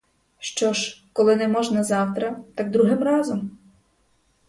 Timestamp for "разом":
2.99-3.57